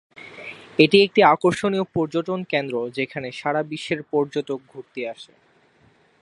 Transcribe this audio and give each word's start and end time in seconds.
এটি 0.79 0.97
একটি 1.01 1.21
আকর্ষণীয় 1.25 1.85
পর্যটন 1.93 2.39
কেন্দ্র 2.43 2.75
যেখানে 2.97 3.27
সারা 3.31 3.61
বিশ্বের 3.63 4.01
পর্যটক 4.11 4.59
ঘুরতে 4.69 5.01
আসে। 5.07 5.33